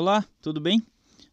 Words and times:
Olá, 0.00 0.24
tudo 0.40 0.60
bem? 0.60 0.80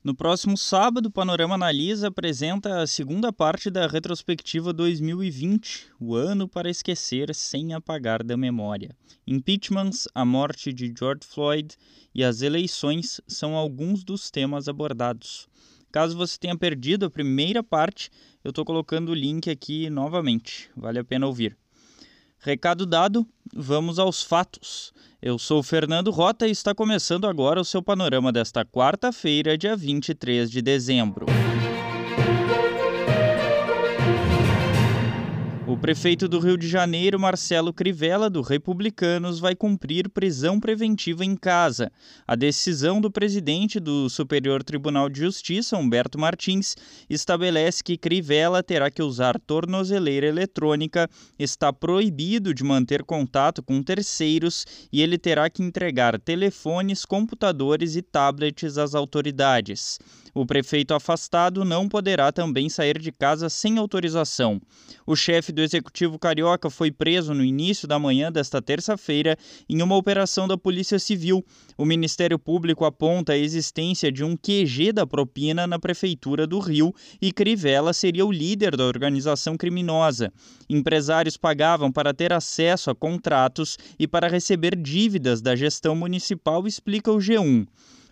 No 0.04 0.16
próximo 0.16 0.58
sábado, 0.58 1.06
o 1.06 1.12
Panorama 1.12 1.54
Analisa 1.54 2.08
apresenta 2.08 2.82
a 2.82 2.88
segunda 2.88 3.32
parte 3.32 3.70
da 3.70 3.86
retrospectiva 3.86 4.74
2020, 4.74 5.92
o 6.00 6.16
ano 6.16 6.50
para 6.50 6.68
esquecer 6.68 7.36
sem 7.36 7.76
apagar 7.76 8.24
da 8.24 8.36
memória. 8.36 8.90
Impeachments, 9.28 10.08
a 10.16 10.26
morte 10.26 10.74
de 10.74 10.92
George 10.98 11.28
Floyd 11.28 11.76
e 12.12 12.24
as 12.24 12.42
eleições 12.42 13.22
são 13.28 13.54
alguns 13.54 14.04
dos 14.04 14.32
temas 14.32 14.68
abordados. 14.68 15.48
Caso 15.92 16.18
você 16.18 16.36
tenha 16.40 16.58
perdido 16.58 17.06
a 17.06 17.12
primeira 17.12 17.62
parte, 17.62 18.10
eu 18.44 18.50
estou 18.50 18.66
colocando 18.66 19.10
o 19.10 19.14
link 19.14 19.48
aqui 19.48 19.92
novamente, 19.92 20.72
vale 20.76 20.98
a 20.98 21.04
pena 21.04 21.28
ouvir. 21.28 21.56
Recado 22.46 22.86
dado, 22.86 23.26
vamos 23.52 23.98
aos 23.98 24.22
fatos. 24.22 24.94
Eu 25.20 25.40
sou 25.40 25.64
Fernando 25.64 26.12
Rota 26.12 26.48
e 26.48 26.52
está 26.52 26.76
começando 26.76 27.26
agora 27.26 27.60
o 27.60 27.66
seu 27.66 27.82
panorama 27.82 28.32
desta 28.32 28.64
quarta-feira, 28.64 29.58
dia 29.58 29.76
23 29.76 30.52
de 30.52 30.62
dezembro. 30.62 31.26
O 35.68 35.76
prefeito 35.76 36.28
do 36.28 36.38
Rio 36.38 36.56
de 36.56 36.68
Janeiro, 36.68 37.20
Marcelo 37.20 37.74
Crivella, 37.74 38.30
do 38.30 38.44
Republicanos, 38.44 39.40
vai 39.40 39.56
cumprir 39.56 40.08
prisão 40.08 40.60
preventiva 40.60 41.26
em 41.26 41.36
casa. 41.36 41.92
A 42.28 42.36
decisão 42.36 43.02
do 43.02 43.10
presidente 43.10 43.80
do 43.80 44.08
Superior 44.08 44.62
Tribunal 44.62 45.10
de 45.10 45.22
Justiça, 45.22 45.76
Humberto 45.76 46.20
Martins, 46.20 46.76
estabelece 47.10 47.84
que 47.84 47.98
Crivella 47.98 48.62
terá 48.62 48.92
que 48.92 49.02
usar 49.02 49.40
tornozeleira 49.40 50.28
eletrônica, 50.28 51.10
está 51.40 51.74
proibido 51.74 52.54
de 52.54 52.64
manter 52.64 53.04
contato 53.04 53.64
com 53.64 53.82
terceiros 53.82 54.68
e 54.94 55.02
ele 55.02 55.18
terá 55.18 55.50
que 55.50 55.64
entregar 55.64 56.20
telefones, 56.20 57.06
computadores 57.06 57.96
e 57.96 58.04
tablets 58.04 58.78
às 58.78 58.94
autoridades. 58.94 59.98
O 60.36 60.46
prefeito 60.46 60.94
afastado 60.94 61.64
não 61.64 61.88
poderá 61.88 62.30
também 62.30 62.68
sair 62.68 63.00
de 63.00 63.10
casa 63.10 63.48
sem 63.48 63.78
autorização. 63.78 64.62
O 65.08 65.16
chefe 65.16 65.54
do 65.54 65.64
executivo 65.66 66.18
carioca 66.18 66.70
foi 66.70 66.92
preso 66.92 67.34
no 67.34 67.44
início 67.44 67.88
da 67.88 68.00
manhã 68.00 68.32
desta 68.32 68.62
terça-feira 68.62 69.38
em 69.68 69.82
uma 69.82 69.98
operação 69.98 70.48
da 70.48 70.58
Polícia 70.58 70.98
Civil. 70.98 71.44
O 71.78 71.84
Ministério 71.84 72.40
Público 72.40 72.86
aponta 72.86 73.34
a 73.34 73.38
existência 73.38 74.12
de 74.12 74.24
um 74.24 74.38
QG 74.38 74.94
da 74.94 75.06
propina 75.06 75.68
na 75.68 75.78
prefeitura 75.78 76.48
do 76.48 76.60
Rio 76.60 76.94
e 77.22 77.32
Crivella 77.32 77.92
seria 77.92 78.26
o 78.26 78.32
líder 78.32 78.78
da 78.78 78.86
organização 78.86 79.58
criminosa. 79.58 80.32
Empresários 80.70 81.36
pagavam 81.36 81.92
para 81.92 82.14
ter 82.14 82.32
acesso 82.32 82.90
a 82.90 82.96
contratos 82.96 83.78
e 84.00 84.08
para 84.08 84.28
receber 84.28 84.76
dívidas 84.76 85.42
da 85.42 85.56
gestão 85.56 85.96
municipal, 85.96 86.66
explica 86.66 87.12
o 87.12 87.18
G1. 87.18 87.68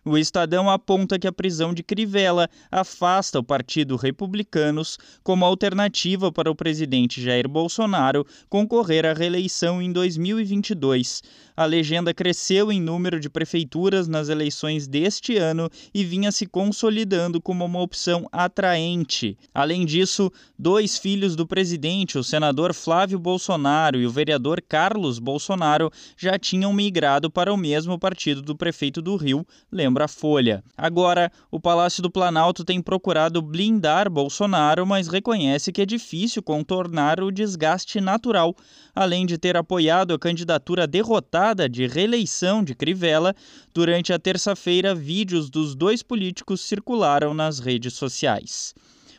O 0.06 0.18
Estadão 0.18 0.70
aponta 0.70 1.18
que 1.18 1.28
a 1.28 1.32
prisão 1.32 1.73
de 1.73 1.82
Crivella 1.82 2.50
afasta 2.70 3.40
o 3.40 3.44
Partido 3.44 3.96
Republicanos 3.96 4.98
como 5.23 5.45
alternativa 5.45 6.30
para 6.30 6.52
o 6.52 6.56
presidente 6.56 7.22
Jair 7.22 7.48
Bolsonaro 7.48 8.26
concorrer 8.50 9.06
à 9.06 9.14
reeleição 9.14 9.82
em 9.82 9.94
2022. 9.94 11.23
A 11.56 11.66
legenda 11.66 12.14
cresceu 12.14 12.70
em 12.70 12.82
número 12.82 13.18
de 13.18 13.30
prefeituras 13.30 14.08
nas 14.08 14.28
eleições 14.28 14.88
deste 14.88 15.38
ano 15.38 15.70
e 15.94 16.04
vinha 16.04 16.32
se 16.32 16.48
consolidando 16.48 17.40
como 17.40 17.64
uma 17.64 17.82
opção 17.82 18.28
atraente. 18.30 19.38
Além 19.54 19.86
disso, 19.86 20.30
dois 20.60 20.98
filhos 20.98 21.34
do 21.36 21.48
presidente, 21.48 22.17
o 22.17 22.23
senador 22.23 22.73
Flávio 22.73 23.20
Bolsonaro 23.20 24.00
e 24.00 24.06
o 24.06 24.12
vereador 24.12 24.62
Carlos 24.67 25.17
Bolsonaro, 25.17 25.92
já 26.17 26.38
tinham 26.38 26.73
migrado 26.73 27.30
para 27.30 27.54
o 27.54 27.58
mesmo 27.58 27.98
partido 27.98 28.42
do 28.42 28.56
prefeito 28.56 29.02
do 29.02 29.16
Rio, 29.16 29.45
lembra 29.94 30.05
a 30.05 30.08
Folha. 30.08 30.63
Agora, 30.75 31.31
o 31.52 31.59
Palácio 31.59 32.02
do 32.02 32.09
Planalto 32.09 32.66
tem 32.66 32.81
procurado 32.81 33.44
blindar 33.44 34.09
Bolsonaro, 34.09 34.88
mas 34.88 35.08
reconhece 35.08 35.72
que 35.72 35.83
é 35.83 35.86
difícil 35.86 36.41
contornar 36.41 37.22
o 37.22 37.31
desgaste 37.31 38.02
natural, 38.02 38.55
além 38.95 39.23
de 39.23 39.37
ter 39.37 39.55
apoiado 39.55 40.11
a 40.11 40.20
candidatura 40.20 40.87
derrotada 40.87 41.70
de 41.70 41.86
reeleição 41.86 42.64
de 42.64 42.73
Crivella. 42.73 43.36
Durante 43.71 44.11
a 44.11 44.17
terça-feira, 44.17 44.95
vídeos 44.95 45.48
dos 45.52 45.76
dois 45.76 46.02
políticos 46.02 46.61
circularam 46.61 47.32
nas 47.32 47.59
redes 47.59 47.93
sociais. 47.93 48.73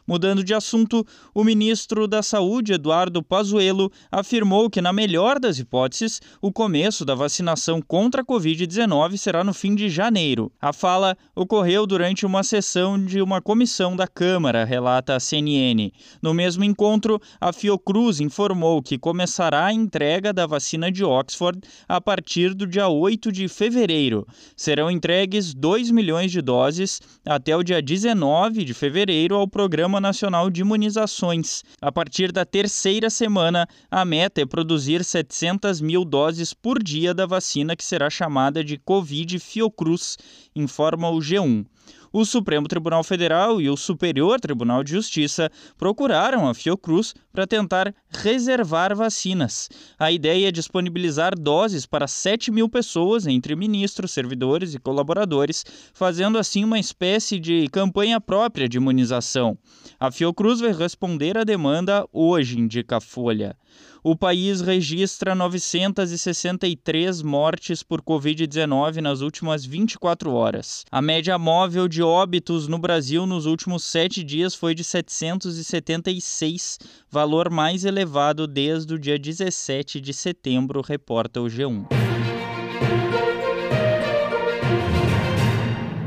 Mudando 0.07 0.45
de 0.45 0.53
assunto, 0.53 1.07
o 1.35 1.43
ministro 1.43 2.07
da 2.07 2.23
Saúde, 2.23 2.75
Eduardo 2.75 3.23
Pazuello, 3.23 3.91
afirmou 4.13 4.69
que, 4.69 4.83
na 4.83 4.93
melhor 4.93 5.41
das 5.41 5.59
hipóteses, 5.59 6.21
o 6.43 6.53
começo 6.53 7.07
da 7.07 7.15
vacinação 7.15 7.81
contra 7.81 8.21
a 8.21 8.25
Covid-19 8.25 9.17
será 9.17 9.43
no 9.43 9.55
fim 9.55 9.75
de 9.75 9.89
janeiro. 9.89 10.53
A 10.61 10.75
fala 10.75 11.17
ocorreu 11.35 11.87
durante 11.87 12.27
uma 12.27 12.43
sessão 12.43 13.03
de 13.03 13.23
uma 13.23 13.41
comissão 13.41 13.97
da 13.97 14.07
Câmara, 14.07 14.63
relata 14.65 15.17
a 15.17 15.21
CNN. 15.21 15.91
No 16.21 16.35
mesmo 16.35 16.65
encontro, 16.65 17.19
a 17.41 17.51
Fiocruz 17.51 18.21
informou 18.21 18.83
que 18.83 18.99
começará 18.99 19.65
a 19.65 19.73
entrega 19.73 20.35
da 20.35 20.47
vacina 20.47 20.93
de 20.93 21.03
Oxford 21.03 21.61
a 21.89 21.99
partir 21.99 22.53
do 22.53 22.67
dia 22.67 22.89
8 22.89 23.33
de 23.33 23.49
fevereiro. 23.49 24.27
Serão 24.55 24.91
entregues 24.91 25.55
2 25.55 25.91
milhões 25.91 26.31
de 26.31 26.43
doses 26.43 27.01
até 27.25 27.57
o 27.57 27.63
dia 27.63 27.81
19 27.81 28.65
de 28.65 28.75
fevereiro 28.75 29.35
ao 29.35 29.49
programa 29.49 29.94
Programa 29.95 30.01
Nacional 30.01 30.51
de 30.51 30.61
Imunizações. 30.61 31.63
A 31.81 31.93
partir 31.93 32.33
da 32.33 32.45
terceira 32.45 33.09
semana, 33.09 33.69
a 33.89 34.05
meta 34.05 34.41
é 34.41 34.47
produzir 34.47 35.05
700 35.05 35.81
mil 35.81 36.05
doses 36.05 36.53
por 36.53 36.83
dia 36.83 37.15
da 37.15 37.27
vacina 37.27 37.77
que 37.77 37.85
será 37.85 38.11
chamada 38.11 38.65
de 38.65 38.77
Covid 38.77 39.39
Fiocruz, 39.39 40.19
informa 40.55 41.11
o 41.11 41.19
G1 41.19 41.65
o 42.15 42.25
Supremo 42.25 42.69
Tribunal 42.69 43.03
Federal 43.03 43.61
e 43.61 43.69
o 43.69 43.77
Superior 43.77 44.39
Tribunal 44.39 44.85
de 44.85 44.93
Justiça 44.93 45.51
procuraram 45.77 46.49
a 46.49 46.55
Fiocruz 46.55 47.13
para 47.33 47.45
tentar 47.45 47.93
reservar 48.09 48.95
vacinas. 48.95 49.69
A 49.99 50.13
ideia 50.13 50.47
é 50.47 50.53
disponibilizar 50.53 51.37
doses 51.37 51.87
para 51.87 52.07
7 52.07 52.53
mil 52.53 52.69
pessoas, 52.69 53.27
entre 53.27 53.57
ministros, 53.57 54.13
servidores 54.13 54.75
e 54.75 54.79
colaboradores, 54.79 55.65
fazendo 55.93 56.39
assim 56.39 56.63
uma 56.63 56.79
espécie 56.79 57.41
de 57.41 57.67
campanha 57.73 58.21
própria 58.21 58.69
de 58.69 58.77
imunização. 58.77 59.59
A 59.99 60.09
Fiocruz 60.13 60.61
vai 60.61 60.73
responder 60.73 61.37
à 61.37 61.43
demanda 61.43 62.07
hoje, 62.13 62.61
indica 62.61 62.99
a 62.99 63.01
Folha 63.01 63.57
o 64.05 64.15
país 64.15 64.61
registra 64.61 65.35
963 65.35 67.23
mortes 67.23 67.83
por 67.83 68.03
Covid-19 68.03 68.97
nas 69.01 69.23
últimas 69.23 69.65
24 69.65 70.31
horas. 70.31 70.85
A 70.93 71.01
média 71.01 71.39
móvel 71.39 71.89
de 71.89 72.03
óbitos 72.03 72.69
no 72.69 72.77
Brasil 72.77 73.25
nos 73.25 73.47
últimos 73.47 73.83
sete 73.83 74.23
dias 74.23 74.55
foi 74.55 74.75
de 74.75 74.85
776, 74.85 76.79
valor 77.11 77.49
mais 77.49 77.87
elevado 77.87 78.47
desde 78.47 78.93
o 78.93 78.99
dia 78.99 79.19
17 79.19 80.03
de 80.03 80.13
setembro, 80.13 80.83
reporta 80.83 81.41
o 81.41 81.47
G1. 81.47 82.04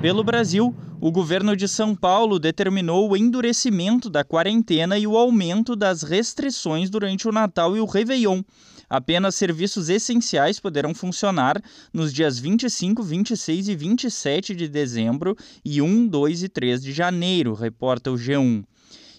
Pelo 0.08 0.24
Brasil, 0.24 0.74
o 1.02 1.12
governo 1.12 1.54
de 1.54 1.68
São 1.68 1.94
Paulo 1.94 2.40
determinou 2.40 3.10
o 3.10 3.18
endurecimento 3.18 4.10
da 4.10 4.24
quarentena 4.24 4.98
e 4.98 5.06
o 5.06 5.18
aumento 5.18 5.76
das 5.76 6.02
restrições 6.02 6.90
durante 6.90 7.28
o 7.28 7.32
Natal 7.34 7.76
e 7.76 7.82
o 7.82 7.86
Réveillon. 7.86 8.42
Apenas 8.90 9.36
serviços 9.36 9.90
essenciais 9.90 10.62
poderão 10.62 10.96
funcionar 10.96 11.62
nos 11.92 12.14
dias 12.14 12.40
25, 12.40 13.04
26 13.04 13.68
e 13.68 13.76
27 13.76 14.56
de 14.56 14.70
dezembro 14.70 15.36
e 15.66 15.82
1, 15.82 16.08
2 16.08 16.44
e 16.44 16.48
3 16.48 16.82
de 16.82 16.94
janeiro, 16.94 17.54
reporta 17.54 18.10
o 18.10 18.16
G1. 18.16 18.64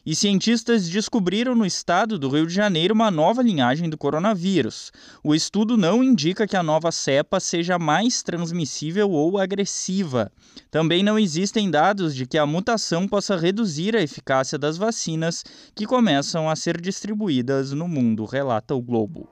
E 0.09 0.15
cientistas 0.15 0.89
descobriram 0.89 1.55
no 1.55 1.67
estado 1.67 2.19
do 2.19 2.31
Rio 2.31 2.47
de 2.47 2.55
Janeiro 2.55 2.95
uma 2.95 3.11
nova 3.11 3.43
linhagem 3.43 3.91
do 3.91 3.99
coronavírus. 3.99 4.91
O 5.23 5.35
estudo 5.35 5.77
não 5.77 6.03
indica 6.03 6.47
que 6.47 6.57
a 6.57 6.63
nova 6.63 6.91
cepa 6.91 7.39
seja 7.39 7.79
mais 7.79 8.23
transmissível 8.23 9.11
ou 9.11 9.37
agressiva. 9.37 10.33
Também 10.71 11.03
não 11.03 11.19
existem 11.19 11.71
dados 11.71 12.15
de 12.15 12.25
que 12.25 12.39
a 12.39 12.47
mutação 12.47 13.07
possa 13.07 13.37
reduzir 13.37 13.95
a 13.95 14.01
eficácia 14.01 14.57
das 14.57 14.79
vacinas 14.79 15.45
que 15.75 15.85
começam 15.85 16.49
a 16.49 16.57
ser 16.57 16.81
distribuídas 16.81 17.73
no 17.73 17.87
mundo, 17.87 18.25
relata 18.25 18.75
o 18.75 18.81
Globo. 18.81 19.29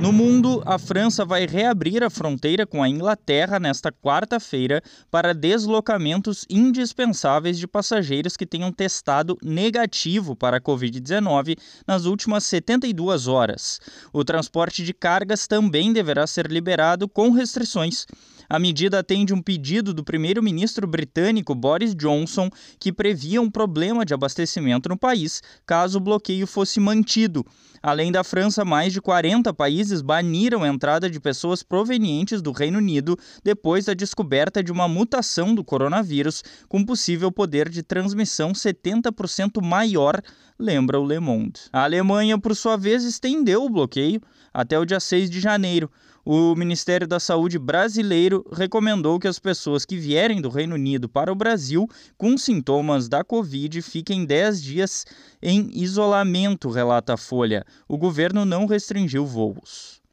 No 0.00 0.12
mundo, 0.12 0.60
a 0.66 0.76
França 0.76 1.24
vai 1.24 1.46
reabrir 1.46 2.02
a 2.02 2.10
fronteira 2.10 2.66
com 2.66 2.82
a 2.82 2.88
Inglaterra 2.88 3.60
nesta 3.60 3.92
quarta-feira 3.92 4.82
para 5.08 5.32
deslocamentos 5.32 6.44
indispensáveis 6.50 7.56
de 7.56 7.68
passageiros 7.68 8.36
que 8.36 8.44
tenham 8.44 8.72
testado 8.72 9.38
negativo 9.40 10.34
para 10.34 10.56
a 10.56 10.60
Covid-19 10.60 11.56
nas 11.86 12.06
últimas 12.06 12.42
72 12.42 13.28
horas. 13.28 13.80
O 14.12 14.24
transporte 14.24 14.82
de 14.82 14.92
cargas 14.92 15.46
também 15.46 15.92
deverá 15.92 16.26
ser 16.26 16.50
liberado 16.50 17.08
com 17.08 17.30
restrições. 17.30 18.04
A 18.48 18.58
medida 18.58 18.98
atende 18.98 19.32
um 19.32 19.40
pedido 19.40 19.94
do 19.94 20.04
primeiro-ministro 20.04 20.86
britânico 20.86 21.54
Boris 21.54 21.94
Johnson, 21.94 22.50
que 22.78 22.92
previa 22.92 23.40
um 23.40 23.50
problema 23.50 24.04
de 24.04 24.14
abastecimento 24.14 24.88
no 24.88 24.96
país 24.96 25.42
caso 25.66 25.98
o 25.98 26.00
bloqueio 26.00 26.46
fosse 26.46 26.80
mantido. 26.80 27.44
Além 27.82 28.10
da 28.10 28.24
França, 28.24 28.64
mais 28.64 28.92
de 28.92 29.00
40 29.00 29.52
países 29.52 30.00
baniram 30.00 30.62
a 30.62 30.68
entrada 30.68 31.10
de 31.10 31.20
pessoas 31.20 31.62
provenientes 31.62 32.40
do 32.40 32.50
Reino 32.50 32.78
Unido 32.78 33.18
depois 33.42 33.84
da 33.84 33.94
descoberta 33.94 34.62
de 34.62 34.72
uma 34.72 34.88
mutação 34.88 35.54
do 35.54 35.62
coronavírus 35.62 36.42
com 36.66 36.84
possível 36.84 37.30
poder 37.30 37.68
de 37.68 37.82
transmissão 37.82 38.52
70% 38.52 39.62
maior, 39.62 40.22
lembra 40.58 40.98
o 40.98 41.06
Le 41.06 41.20
Monde. 41.20 41.60
A 41.72 41.84
Alemanha, 41.84 42.38
por 42.38 42.56
sua 42.56 42.76
vez, 42.76 43.04
estendeu 43.04 43.64
o 43.64 43.70
bloqueio 43.70 44.20
até 44.52 44.78
o 44.78 44.84
dia 44.86 45.00
6 45.00 45.28
de 45.28 45.40
janeiro. 45.40 45.90
O 46.24 46.54
Ministério 46.54 47.06
da 47.06 47.20
Saúde 47.20 47.58
brasileiro 47.58 48.33
recomendou 48.52 49.18
que 49.18 49.28
as 49.28 49.38
pessoas 49.38 49.84
que 49.84 49.96
vierem 49.96 50.40
do 50.40 50.48
Reino 50.48 50.74
Unido 50.74 51.08
para 51.08 51.32
o 51.32 51.34
Brasil 51.34 51.88
com 52.16 52.38
sintomas 52.38 53.08
da 53.08 53.22
Covid 53.22 53.82
fiquem 53.82 54.24
10 54.24 54.62
dias 54.62 55.04
em 55.42 55.70
isolamento, 55.74 56.70
relata 56.70 57.14
a 57.14 57.16
Folha. 57.16 57.64
O 57.88 57.98
governo 57.98 58.44
não 58.44 58.66
restringiu 58.66 59.26
voos. 59.26 60.03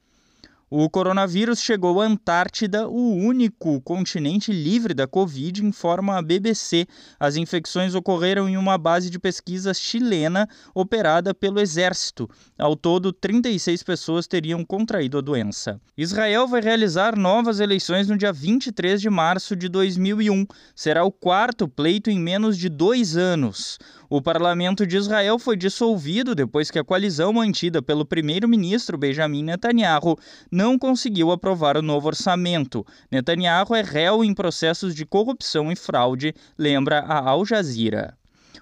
O 0.73 0.89
coronavírus 0.89 1.59
chegou 1.59 1.99
à 1.99 2.05
Antártida, 2.05 2.87
o 2.87 3.13
único 3.13 3.81
continente 3.81 4.53
livre 4.53 4.93
da 4.93 5.05
Covid, 5.05 5.65
informa 5.65 6.17
a 6.17 6.21
BBC. 6.21 6.87
As 7.19 7.35
infecções 7.35 7.93
ocorreram 7.93 8.47
em 8.47 8.55
uma 8.55 8.77
base 8.77 9.09
de 9.09 9.19
pesquisa 9.19 9.73
chilena 9.73 10.47
operada 10.73 11.33
pelo 11.33 11.59
Exército. 11.59 12.29
Ao 12.57 12.73
todo, 12.73 13.11
36 13.11 13.83
pessoas 13.83 14.27
teriam 14.27 14.63
contraído 14.63 15.17
a 15.17 15.21
doença. 15.21 15.77
Israel 15.97 16.47
vai 16.47 16.61
realizar 16.61 17.17
novas 17.17 17.59
eleições 17.59 18.07
no 18.07 18.17
dia 18.17 18.31
23 18.31 19.01
de 19.01 19.09
março 19.09 19.57
de 19.57 19.67
2001. 19.67 20.45
Será 20.73 21.03
o 21.03 21.11
quarto 21.11 21.67
pleito 21.67 22.09
em 22.09 22.17
menos 22.17 22.57
de 22.57 22.69
dois 22.69 23.17
anos. 23.17 23.77
O 24.09 24.21
parlamento 24.21 24.87
de 24.87 24.95
Israel 24.97 25.37
foi 25.37 25.57
dissolvido 25.57 26.35
depois 26.35 26.71
que 26.71 26.79
a 26.79 26.83
coalizão 26.83 27.33
mantida 27.33 27.81
pelo 27.81 28.05
primeiro-ministro 28.05 28.97
Benjamin 28.97 29.43
Netanyahu 29.43 30.17
não 30.61 30.77
conseguiu 30.77 31.31
aprovar 31.31 31.75
o 31.75 31.81
novo 31.81 32.07
orçamento. 32.07 32.85
Netanyahu 33.11 33.73
é 33.73 33.81
réu 33.81 34.23
em 34.23 34.31
processos 34.31 34.93
de 34.93 35.07
corrupção 35.07 35.71
e 35.71 35.75
fraude, 35.75 36.35
lembra 36.55 36.99
a 36.99 37.17
Al 37.17 37.43
Jazeera. 37.43 38.15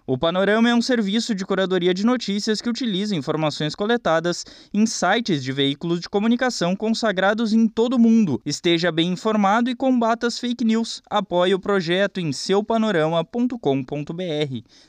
O 0.07 0.17
Panorama 0.17 0.69
é 0.69 0.73
um 0.73 0.81
serviço 0.81 1.35
de 1.35 1.45
curadoria 1.45 1.93
de 1.93 2.05
notícias 2.05 2.61
que 2.61 2.69
utiliza 2.69 3.17
informações 3.17 3.75
coletadas 3.75 4.45
em 4.73 4.85
sites 4.85 5.43
de 5.43 5.51
veículos 5.51 5.99
de 5.99 6.07
comunicação 6.07 6.73
consagrados 6.73 7.51
em 7.51 7.67
todo 7.67 7.95
o 7.95 7.99
mundo. 7.99 8.41
Esteja 8.45 8.93
bem 8.93 9.11
informado 9.11 9.69
e 9.69 9.75
combata 9.75 10.25
as 10.25 10.39
fake 10.39 10.63
news. 10.63 11.01
Apoie 11.09 11.53
o 11.53 11.59
projeto 11.59 12.21
em 12.21 12.31
seupanorama.com.br. 12.31 13.53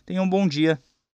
Tenha 0.06 0.22
um 0.22 0.30
bom 0.30 0.46
dia. 0.46 0.80